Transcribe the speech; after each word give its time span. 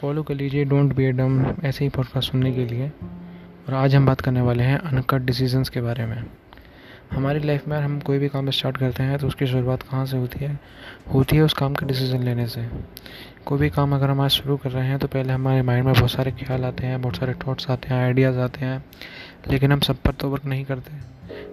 Follow 0.00 0.22
कर 0.22 0.34
लीजिए 0.34 0.64
don't 0.64 0.92
be 0.96 1.10
डम 1.12 1.42
ऐसे 1.64 1.84
ही 1.84 1.88
पॉडकास्ट 1.88 2.30
सुनने 2.30 2.52
के 2.52 2.64
लिए। 2.66 2.86
और 2.88 3.74
आज 3.74 3.94
हम 3.94 4.06
बात 4.06 4.20
करने 4.20 4.40
वाले 4.40 4.62
हैं 4.62 4.78
अनकट 4.78 5.22
डिसीजंस 5.22 5.68
के 5.68 5.80
बारे 5.80 6.06
में। 6.06 6.22
हमारी 7.12 7.40
लाइफ 7.40 7.66
में 7.68 7.76
हम 7.78 7.98
कोई 8.00 8.18
भी 8.18 8.28
काम 8.28 8.48
स्टार्ट 8.50 8.76
करते 8.76 9.02
हैं 9.02 9.18
तो 9.18 9.26
उसकी 9.26 9.46
शुरुआत 9.46 9.82
कहाँ 9.82 10.04
से 10.06 10.16
होती 10.16 10.44
है? 10.44 10.58
होती 11.14 11.36
है 11.36 11.42
उस 11.42 11.54
काम 11.54 11.74
का 11.74 11.86
डिसीज़न 11.86 12.22
लेने 12.22 12.46
से। 12.46 12.66
कोई 13.46 13.58
भी 13.58 13.70
काम 13.70 13.94
अगर 13.94 14.10
हम 14.10 14.20
आज 14.20 14.30
शुरू 14.30 14.56
कर 14.56 14.70
रहे 14.70 14.86
हैं 14.86 14.98
तो 14.98 15.06
पहले 15.06 15.32
हमारे 15.32 15.62
माइंड 15.62 15.84
में 15.84 15.92
बहुत 15.94 16.10
सारे 16.10 16.30
ख्याल 16.32 16.64
आते 16.64 16.86
हैं, 16.86 17.00
बहुत 17.02 17.16
सारे 17.16 17.34
थॉट्स 17.46 17.70
आते 17.70 17.94
हैं 17.94 18.04
आइडियाज़ 18.04 18.38
आते 18.38 18.64
हैं, 18.64 18.84
लेकिन 19.50 19.72
हम 19.72 19.80
सब 19.80 19.96
पर 19.96 20.12
तो 20.12 20.30
वर्क 20.30 20.44
नहीं 20.44 20.64
करते। 20.64 20.92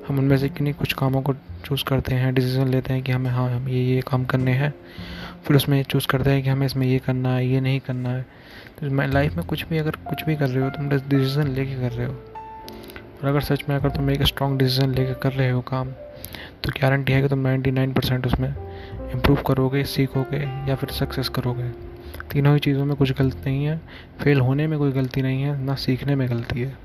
हम 0.08 0.20
उनमें 0.20 0.38
से 0.38 0.50
किन्हीं 0.50 0.74
कुछ 0.74 0.94
कामों 0.94 1.22
को 1.22 1.34
चूज़ 1.66 1.84
करते 1.84 2.16
हैं 2.16 2.34
डिसीज़न 2.34 2.68
लेते 2.68 2.94
हैं 2.94 3.04
कि 3.04 3.12
हमें 3.12 3.30
हाँ 3.32 3.50
हम 3.50 3.70
ये 3.70 3.84
ये 3.86 4.02
काम 4.02 4.26
करने 4.26 4.52
हैं, 4.52 4.74
फिर 5.46 5.58
उसमें 5.58 5.82
चूज़ 5.84 6.08
करते 6.08 6.30
हैं 6.30 6.44
कि 6.44 6.50
हमें 6.50 6.66
इसमें 6.66 6.88
ये 6.88 7.00
करना 7.00 7.36
है, 7.36 7.48
ये 7.48 7.62
नहीं 7.62 7.80
करना 7.80 8.10
है। 8.10 8.37
तो 8.80 8.90
मैं 8.90 9.08
लाइफ 9.08 9.36
में 9.36 9.46
कुछ 9.46 9.66
भी 9.68 9.78
अगर 9.78 9.92
कुछ 9.92 10.24
भी 10.24 10.36
कर 10.36 10.50
रहे 10.50 10.64
हो, 10.64 10.70
तुम 10.70 10.90
डिसीज़न 10.90 11.48
लेके 11.48 11.76
कर 11.76 11.92
रहे 11.92 12.06
हो। 12.08 12.14
और 12.14 13.28
अगर 13.30 13.42
सच 13.42 13.64
में 13.70 13.76
अगर 13.76 13.90
तुम 13.90 14.10
एक 14.12 14.24
स्ट्रॉन्ग 14.24 14.60
डिसीज़न 14.60 14.90
लेके 14.90 15.14
कर 15.14 15.32
रहे 15.34 15.50
हो 15.50 15.62
काम 15.62 15.92
तो 16.64 16.72
गारंटी 16.82 17.14
है 17.14 17.22
कि 17.22 17.28
तुम 17.28 17.48
99 17.48 17.94
परसेंट 17.94 18.28
उसमें 18.28 18.50
इम्प्रूव 19.14 19.42
करोगे, 19.42 19.84
सीखोगे 19.84 20.40
या 20.70 20.76
फिर 20.76 20.90
सक्सेस 20.90 21.30
करोगे। 21.30 21.70
तीनों 22.32 22.54
ही 22.54 22.60
चीज़ों 22.60 22.86
में 22.86 22.96
कुछ 22.96 23.12
गलती 23.12 23.50
नहीं 23.50 23.66
है। 23.66 23.82
फेल 24.22 24.40
होने 24.40 24.68
में 24.68 24.80
कोई 24.80 24.92
गलती 24.92 25.22
नहीं 25.22 25.44
है, 25.44 25.60
ना 25.66 25.76
सीखने 25.76 26.16
में 26.16 26.30
गलती 26.30 26.62
है। 26.62 26.78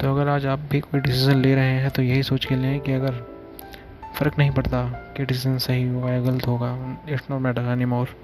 तो 0.00 0.14
अगर 0.14 0.28
आज 0.28 0.46
आप 0.46 0.58
भी 0.70 0.80
कोई 0.80 1.00
डिसीज़न 1.00 1.42
ले 1.42 1.54
रहे 1.54 1.72
हैं 1.72 1.90
तो 1.90 2.02
यही 2.02 2.22
सोच 2.22 2.44
के 2.44 2.56
लें 2.56 2.80
कि 2.80 2.92
अगर 2.92 3.26
फ़र्क 4.14 4.38
नहीं 4.38 4.50
पड़ता 4.50 4.84
कि 5.16 5.24
डिसीज़न 5.24 5.58
सही 5.58 5.88
होगा 5.88 6.12
या 6.12 6.20
गलत 6.20 6.46
होगा 6.46 6.98
it's 7.08 7.30
not 7.30 7.40
matter 7.40 7.62
anymore 7.84 8.16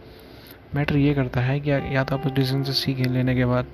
matter 0.75 0.97
ये 0.97 1.15
करता 1.15 1.41
है 1.41 1.59
कि 1.61 1.71
या 1.71 2.05
तो 2.05 2.17
आप 2.17 2.27
उस 2.27 2.33
डिसीज़न 2.33 2.63
से 2.63 2.73
सीखें 2.75 3.05
लेने 3.05 3.35
के 3.35 3.45
बाद। 3.45 3.67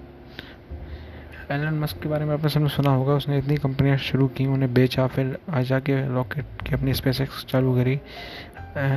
एलन 1.50 1.78
मस्क 1.80 2.02
के 2.02 2.08
बारे 2.08 2.24
में 2.24 2.32
आपने 2.34 2.48
सबने 2.48 2.68
सुना 2.68 2.90
होगा, 2.90 3.14
उसने 3.14 3.38
इतनी 3.38 3.56
कंपनियाँ 3.58 3.96
शुरू 3.98 4.26
की 4.28 4.46
उन्हें 4.46 4.72
बेचा, 4.74 5.06
फिर 5.06 5.36
आ 5.50 5.62
जाके 5.62 6.00
रॉकेट 6.08 6.62
की 6.66 6.74
अपनी 6.74 6.94
स्पेस 6.94 7.20
एक्स 7.20 7.44
चालू 7.50 7.74
करी 7.76 7.98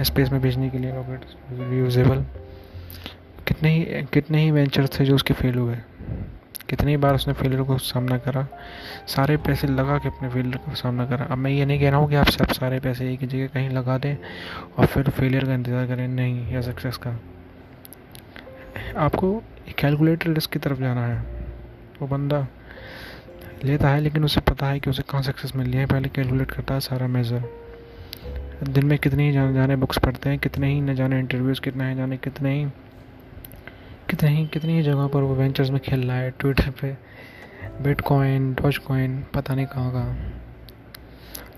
स्पेस 0.06 0.32
में 0.32 0.42
भेजने 0.42 0.70
के 0.70 0.78
लिए 0.78 0.92
रॉकेट 0.92 1.26
रीयूजेबल 1.62 2.24
कितने 3.48 3.70
ही 3.70 4.04
कितने 4.14 4.42
ही 4.42 4.52
वेंचर 4.52 4.88
थे 4.90 5.06
जो 5.06 5.16
उसके 5.16 5.34
फेल 5.34 5.56
हुए। 5.56 5.78
कितनी 6.70 6.96
बार 6.98 7.16
उसने 7.16 7.34
फेलियर 7.34 7.62
को 7.64 7.78
सामना 7.80 8.18
करा, 8.18 8.46
सारे 9.08 9.36
पैसे 9.40 9.68
लगा 9.68 9.98
के 9.98 10.10
अपने 10.10 10.30
फेलियर 10.30 10.58
का 10.58 10.74
सामना 10.76 11.06
करा। 11.06 11.26
अब 11.26 11.38
मैं 11.38 11.52
ये 11.52 11.66
नहीं 11.66 11.80
कह 11.80 11.90
रहा 11.90 12.00
हूँ 12.00 12.10
कि 12.10 12.16
आप 12.16 12.30
सब 12.30 12.52
सारे 12.54 12.80
पैसे 12.80 13.12
एक 13.14 13.26
जगह 13.26 13.48
कहीं 13.48 13.70
लगा 13.70 13.98
दें 13.98 14.16
और 14.78 14.86
फिर 14.86 15.10
फेलियर 15.10 15.46
का 15.46 15.54
इंतज़ार 15.54 15.88
करें, 15.88 16.08
नहीं 16.08 16.54
या 16.54 16.62
सक्सेस 16.62 16.98
का। 16.98 17.20
आपको 18.96 19.32
कैलकुलेटर 19.80 20.30
रिस्क 20.30 20.52
की 20.52 20.60
तरफ़ 20.60 20.80
जाना 20.80 21.06
है। 21.08 21.22
वो 22.02 22.08
बंदा 22.08 22.48
लेता 23.64 23.90
है, 23.90 24.00
लेकिन 24.02 24.24
उसे 24.26 24.42
पता 24.42 24.68
है 24.68 24.80
कि 24.80 24.90
उसे 24.90 25.04
कहाँ 25.04 25.22
सक्सेस 25.24 25.56
मिल 25.56 25.68
रही 25.68 25.80
है। 25.80 25.86
पहले 25.86 26.10
कैलकुलेट 26.10 26.52
करता 26.52 26.74
है 26.74 26.80
सारा 26.80 27.08
मेज़र 27.08 27.44
दिन 28.64 28.86
में 28.86 28.98
कितने 28.98 29.28
ही 29.28 29.32
जाने 29.34 29.54
जाने 29.54 29.76
बुक्स 29.76 29.98
पढ़ते 29.98 30.30
हैं, 30.30 30.40
कितने 30.40 30.68
ही 30.68 30.82
न 30.82 30.96
जाने 30.96 31.20
इंटरव्यूज़ 31.20 31.62
कितने 31.62 31.90
ही 31.90 31.96
जाने, 31.96 32.18
कितने 32.18 32.54
ही 32.54 32.66
कितने 34.10 34.30
ही, 34.30 34.46
कितनी 34.48 34.74
ही 34.74 34.84
जगह 34.84 35.08
पर 35.08 35.22
वो 35.22 35.36
वेंचर्स 35.36 35.70
में 35.70 35.80
खेल 35.80 36.08
रहा 36.08 36.18
है। 36.18 36.32
ट्विटर 36.32 36.70
पे 36.72 36.92
बिटकॉइन 37.84 38.54
डॉज 38.54 38.78
कॉइन 38.78 39.24
पता 39.34 39.56
नहीं 39.56 39.66
कहाँ 39.66 39.92
कहाँ। 39.92 40.42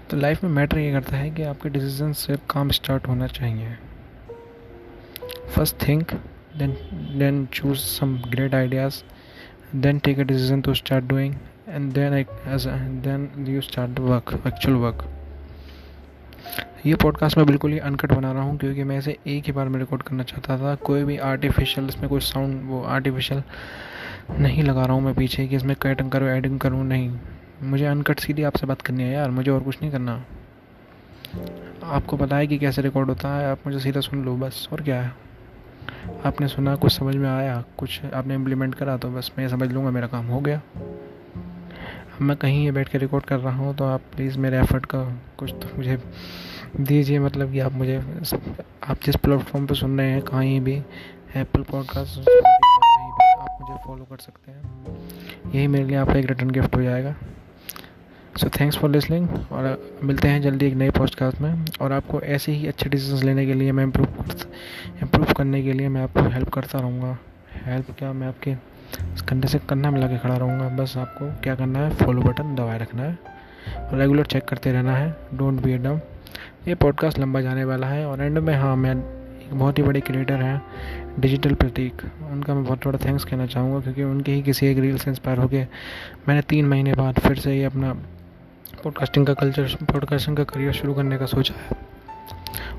तो 0.10 0.18
लाइफ 0.18 0.44
में 0.44 0.52
मैटर 0.52 0.80
ये 0.80 0.92
करता 0.92 1.18
है 1.18 1.30
कि 1.32 1.44
आपके 1.44 1.70
डिसीज़न 1.70 2.14
से 2.14 2.38
काम 2.50 2.70
स्टार्ट 2.70 3.08
होना 3.08 3.28
चाहिए। 3.28 3.76
First 5.56 5.88
think 5.88 6.12
then 6.58 6.72
then 7.20 7.46
choose 7.54 7.80
some 7.80 8.16
great 8.28 8.54
ideas 8.56 9.02
then 9.76 10.00
take 10.00 10.20
a 10.20 10.24
decision 10.24 10.62
to 10.62 10.74
start 10.74 11.06
doing 11.06 11.36
and 11.70 11.92
then 11.94 12.14
as 12.14 12.68
then 13.04 13.30
you 13.48 13.62
start 13.62 14.00
work 14.00 14.34
actual 14.48 14.76
work 14.78 15.04
ये 16.86 16.96
पॉडकास्ट 16.96 17.38
मैं 17.38 17.46
बिल्कुल 17.48 17.72
ही 17.72 17.78
अनकट 17.80 18.12
बना 18.12 18.32
रहा 18.32 18.44
हूँ, 18.44 18.58
क्योंकि 18.58 18.84
मैं 18.84 18.98
इसे 18.98 19.18
एक 19.28 19.46
ही 19.46 19.52
बार 19.52 19.70
में 19.70 19.78
रिकॉर्ड 19.80 20.04
करना 20.04 20.24
चाहता 20.24 20.58
था। 20.58 20.74
कोई 20.86 21.04
भी 21.04 21.18
आर्टिफिशियल 21.20 21.88
इसमें 21.88 22.08
कोई 22.10 22.20
साउंड 22.20 22.62
वो 22.70 22.82
आर्टिफिशियल 22.84 23.44
नहीं 24.40 24.64
लगा 24.64 24.86
रहा 24.86 24.94
हूँ 24.94 25.04
मैं 25.04 25.14
पीछे 25.16 25.48
कि 25.48 25.56
इसमें 25.56 25.76
कटिंग 25.82 26.12
करूँ 26.12 26.30
एडिंग 26.30 26.60
करूँ, 26.60 26.84
नहीं। 26.86 27.10
मुझे 27.64 27.86
अनकट 27.86 28.20
सीधी 28.20 28.44
आपसे 28.44 28.68
बात 28.68 28.82
करनी 28.82 29.04
है 29.04 29.14
यार, 29.14 29.30
मुझे 29.32 29.52
और 29.52 29.64
कुछ 29.64 29.82
नहीं 29.82 29.92
करना। 29.92 30.24
आपको 31.84 32.18
पता 32.18 32.38
है 32.38 32.48
कि 32.48 32.58
कैसे 32.58 32.82
रिकॉर्ड 32.82 33.10
होता 33.10 33.36
है, 33.38 33.50
आप 33.52 33.68
मुझे 33.68 33.80
सीधा 33.80 34.00
सुन 34.02 34.24
लो 34.26 34.36
बस, 34.38 34.68
और 34.74 34.82
क्या 34.82 35.02
है? 35.02 35.14
आपने 36.26 36.48
सुना, 36.48 36.76
कुछ 36.76 36.92
समझ 36.92 37.16
में 37.16 37.30
आया, 37.30 37.64
कुछ 37.78 38.02
आपने 38.06 38.36
इम्प्लीमेंट 38.36 38.76
करा 38.76 38.98
तो 38.98 39.10
बस 39.10 39.32
मैं 39.38 39.48
समझ 39.50 39.72
लूँगा, 39.72 39.92
मेरा 39.92 40.08
काम 40.08 40.28
हो 40.28 40.40
गया। 40.40 40.62
अब 40.78 42.22
मैं 42.22 42.36
कहीं 42.38 42.64
ये 42.66 42.72
बैठ 42.72 42.90
के 42.90 42.98
रिकॉर्ड 42.98 43.26
कर 43.26 43.40
रहा 43.40 43.58
हूँ 43.58 43.76
तो 43.76 43.86
आप 43.86 44.02
प्लीज़ 44.16 44.38
मेरे 44.40 44.60
एफर्ट 44.60 44.86
का 44.86 45.04
कुछ 45.38 45.52
तो 45.54 45.76
मुझे 45.78 45.98
दीजिए 46.80 47.20
मतलब 47.20 47.52
कि 47.52 47.60
आप 47.60 47.74
मुझे 47.74 47.98
आप 47.98 48.98
जिस 49.06 49.16
प्लेटफॉर्म 49.16 49.66
पे 49.66 49.76
सुन 49.76 49.98
रहे 50.00 50.12
हैं, 50.12 50.22
कहीं 50.22 50.60
भी 50.62 50.76
एप्पल 51.36 51.64
पॉडकास्ट 51.64 52.20
आप 52.20 53.58
मुझे 53.62 53.84
फॉलो 53.86 54.04
कर 54.04 54.18
सकते 54.18 54.52
हैं। 54.52 54.62
यही 55.56 55.68
मेरे 55.68 55.86
लिए 55.86 55.98
आपका 55.98 56.14
एक 56.14 56.26
रिटर्न 56.26 56.50
गिफ्ट 56.50 56.76
हो 56.76 56.82
जाएगा। 56.82 57.16
सो 58.38 58.50
थैंक्स 58.50 58.78
फॉर 58.78 58.90
लिसनिंग 58.90 59.30
और 59.52 59.92
मिलते 60.04 60.28
हैं 60.28 60.42
जल्दी 60.42 60.66
एक 60.66 60.74
नए 60.74 60.90
पॉडकास्ट 60.90 61.42
में 61.42 61.66
और 61.82 61.92
आपको 61.92 62.22
ऐसे 62.22 62.52
ही 62.52 62.68
अच्छे 62.68 62.90
डिसीज़न 62.90 63.26
लेने 63.26 63.46
के 63.46 63.54
लिए 63.54 63.72
मैं 63.72 63.84
इम्प्रूव 63.84 64.08
इम्प्रूव 65.02 65.34
करने 65.34 65.64
के 65.64 65.74
लिए 65.74 65.90
मैं 65.90 66.02
आपको 66.04 66.20
हेल्प 66.20 66.50
करता 66.50 66.80
रहूँगा। 66.80 67.18
हेल्प 67.66 67.86
क्या? 67.98 68.14
मैं 68.14 68.28
आपके 68.28 68.56
कंधे 69.30 69.48
से 69.48 69.60
कंधा 69.60 69.92
मिला 69.92 70.08
के 70.08 70.18
खड़ा 70.18 70.38
रहूँगा। 70.38 70.70
बस 70.70 70.98
आपको 70.98 71.42
क्या 71.44 71.56
करना 71.56 71.80
है? 71.80 71.90
फॉलो 71.96 72.22
बटन 72.22 72.56
दबाए 72.56 72.80
रखना 72.80 73.04
है। 73.04 73.18
और 73.78 73.98
रेगुलर 73.98 74.26
चेक 74.26 74.44
करते 74.44 74.72
रहना 74.72 74.96
है। 74.96 75.18
डोंट 75.34 75.62
बी 75.62 75.74
ए 75.74 75.78
डम 75.78 76.00
ये 76.68 76.76
पॉडकास्ट 76.76 77.20
लंबा 77.20 77.42
जाने 77.42 77.64
वाला 77.64 77.88
है 77.88 78.06
और 78.06 78.22
एंड 78.22 78.38
में 78.38 78.56
हाँ 78.56 78.76
मैं 78.76 78.96
एक 78.96 79.54
बहुत 79.54 79.78
ही 79.78 79.84
बड़े 79.84 80.00
क्रिएटर 80.00 80.34
हैं 80.34 80.62
डिजिटल 81.20 81.54
प्रतीक 81.54 81.94
उनका 82.32 82.54
मैं 82.54 82.64
बहुत 82.64 82.88
बड़ा 82.88 83.00
थैंक्स 83.06 83.24
कहना 83.24 83.46
चाहूँगा 83.46 83.80
क्योंकि 83.80 84.04
उनके 84.04 84.32
ही 84.32 84.42
किसी 84.42 84.68
एक 84.68 84.78
रील 84.78 84.98
से 84.98 85.10
इंस्पायर 85.10 85.38
होकर 85.38 85.68
मैंने 86.28 86.42
तीन 86.42 86.66
महीने 86.66 86.94
बाद 86.94 87.20
फिर 87.20 87.40
से 87.40 87.58
ये 87.58 87.64
अपना 87.64 87.98
पॉडकास्टिंग 88.74 89.26
का 89.28 89.34
कल्चर 89.34 89.76
पॉडकास्टिंग 89.84 90.38
का 90.38 90.44
करियर 90.44 90.74
शुरू 90.74 90.94
करने 90.94 91.18
का 91.18 91.26
सोचा 91.26 91.54
है। 91.56 91.78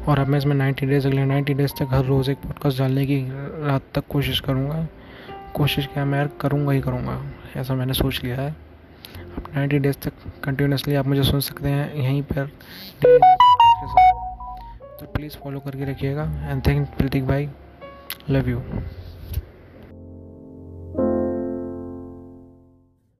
और 0.08 0.18
अब 0.18 0.26
मैं 0.26 0.38
इसमें 0.38 0.54
नाइन्टी 0.56 0.86
डेज़ 0.86 1.06
अगले 1.06 1.24
नाइन्टी 1.24 1.54
डेज़ 1.54 1.72
तक 1.78 1.88
हर 1.90 2.04
रोज़ 2.04 2.30
एक 2.30 2.36
पॉडकास्ट 2.36 2.78
डालने 2.78 3.06
की 3.06 3.18
रात 3.66 3.82
तक 3.94 4.04
कोशिश 4.10 4.40
करूँगा। 4.40 4.86
कोशिश 5.54 5.86
क्या, 5.86 6.04
मैं 6.04 6.28
करूँगा 6.40 6.72
ही 6.72 6.80
करूँगा, 6.80 7.20
ऐसा 7.56 7.74
मैंने 7.74 7.92
सोच 7.92 8.20
लिया 8.24 8.36
है। 8.36 8.50
अब 9.36 9.50
नाइन्टी 9.54 9.78
डेज़ 9.78 9.96
तक 9.96 10.12
कंटिन्यूसली 10.44 10.94
आप 10.94 11.06
मुझे 11.06 11.22
सुन 11.22 11.40
सकते 11.40 11.68
हैं, 11.68 11.94
यहीं 11.94 12.22
पर। 12.22 12.46
तो 15.00 15.06
प्लीज़ 15.06 15.36
फॉलो 15.36 15.60
करके 15.60 15.90
रखिएगा 15.90 16.22
एंड 16.50 16.66
थैंक 16.66 16.88
प्रतीक 16.88 17.26
भाई 17.26 17.48
लव 18.30 18.48
यू 18.48 18.62